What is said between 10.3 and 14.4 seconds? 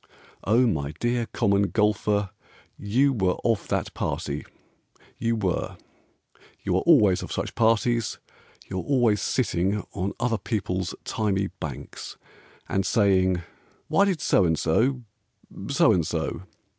people's thymy banks, And saying, "Why did